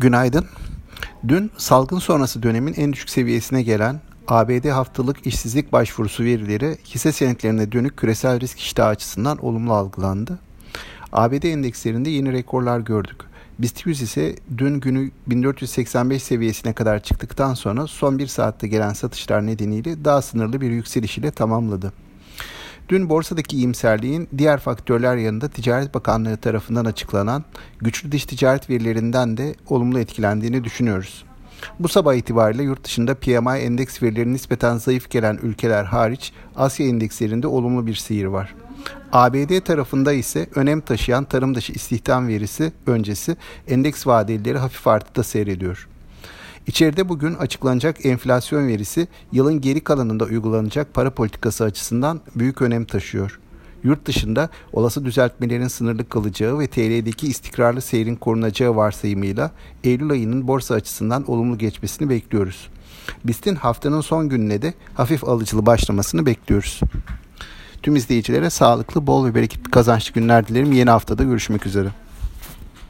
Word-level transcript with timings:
Günaydın. 0.00 0.46
Dün 1.28 1.50
salgın 1.56 1.98
sonrası 1.98 2.42
dönemin 2.42 2.74
en 2.74 2.92
düşük 2.92 3.10
seviyesine 3.10 3.62
gelen 3.62 4.00
ABD 4.28 4.68
haftalık 4.68 5.26
işsizlik 5.26 5.72
başvurusu 5.72 6.24
verileri 6.24 6.78
hisse 6.84 7.12
senetlerine 7.12 7.72
dönük 7.72 7.96
küresel 7.96 8.40
risk 8.40 8.60
iştahı 8.60 8.88
açısından 8.88 9.44
olumlu 9.44 9.72
algılandı. 9.72 10.38
ABD 11.12 11.42
endekslerinde 11.42 12.10
yeni 12.10 12.32
rekorlar 12.32 12.80
gördük. 12.80 13.16
BIST 13.58 13.86
100 13.86 14.02
ise 14.02 14.36
dün 14.58 14.80
günü 14.80 15.10
1485 15.26 16.22
seviyesine 16.22 16.72
kadar 16.72 17.02
çıktıktan 17.02 17.54
sonra 17.54 17.86
son 17.86 18.18
bir 18.18 18.26
saatte 18.26 18.68
gelen 18.68 18.92
satışlar 18.92 19.46
nedeniyle 19.46 20.04
daha 20.04 20.22
sınırlı 20.22 20.60
bir 20.60 20.70
yükseliş 20.70 21.18
ile 21.18 21.30
tamamladı. 21.30 21.92
Dün 22.90 23.08
borsadaki 23.08 23.56
iyimserliğin 23.56 24.28
diğer 24.38 24.60
faktörler 24.60 25.16
yanında 25.16 25.48
Ticaret 25.48 25.94
Bakanlığı 25.94 26.36
tarafından 26.36 26.84
açıklanan 26.84 27.44
güçlü 27.80 28.12
dış 28.12 28.24
ticaret 28.24 28.70
verilerinden 28.70 29.36
de 29.36 29.54
olumlu 29.68 29.98
etkilendiğini 29.98 30.64
düşünüyoruz. 30.64 31.24
Bu 31.78 31.88
sabah 31.88 32.14
itibariyle 32.14 32.62
yurt 32.62 32.84
dışında 32.84 33.14
PMI 33.14 33.58
endeks 33.58 34.02
verileri 34.02 34.32
nispeten 34.32 34.76
zayıf 34.76 35.10
gelen 35.10 35.38
ülkeler 35.42 35.84
hariç 35.84 36.32
Asya 36.56 36.86
endekslerinde 36.86 37.46
olumlu 37.46 37.86
bir 37.86 37.94
seyir 37.94 38.24
var. 38.24 38.54
ABD 39.12 39.60
tarafında 39.60 40.12
ise 40.12 40.46
önem 40.54 40.80
taşıyan 40.80 41.24
tarım 41.24 41.54
dışı 41.54 41.72
istihdam 41.72 42.28
verisi 42.28 42.72
öncesi 42.86 43.36
endeks 43.68 44.06
vadelileri 44.06 44.58
hafif 44.58 44.86
artıda 44.86 45.22
seyrediyor. 45.22 45.88
İçeride 46.66 47.08
bugün 47.08 47.34
açıklanacak 47.34 48.06
enflasyon 48.06 48.68
verisi 48.68 49.08
yılın 49.32 49.60
geri 49.60 49.80
kalanında 49.80 50.24
uygulanacak 50.24 50.94
para 50.94 51.10
politikası 51.10 51.64
açısından 51.64 52.20
büyük 52.36 52.62
önem 52.62 52.84
taşıyor. 52.84 53.40
Yurt 53.84 54.06
dışında 54.06 54.48
olası 54.72 55.04
düzeltmelerin 55.04 55.68
sınırlı 55.68 56.08
kalacağı 56.08 56.58
ve 56.58 56.66
TL'deki 56.66 57.26
istikrarlı 57.26 57.80
seyrin 57.80 58.16
korunacağı 58.16 58.76
varsayımıyla 58.76 59.50
Eylül 59.84 60.10
ayının 60.10 60.48
borsa 60.48 60.74
açısından 60.74 61.30
olumlu 61.30 61.58
geçmesini 61.58 62.10
bekliyoruz. 62.10 62.68
BIST'in 63.24 63.54
haftanın 63.54 64.00
son 64.00 64.28
gününe 64.28 64.62
de 64.62 64.74
hafif 64.94 65.24
alıcılı 65.24 65.66
başlamasını 65.66 66.26
bekliyoruz. 66.26 66.80
Tüm 67.82 67.96
izleyicilere 67.96 68.50
sağlıklı, 68.50 69.06
bol 69.06 69.26
ve 69.26 69.34
bereketli 69.34 69.70
kazançlı 69.70 70.14
günler 70.14 70.48
dilerim. 70.48 70.72
Yeni 70.72 70.90
haftada 70.90 71.24
görüşmek 71.24 71.66
üzere. 71.66 71.88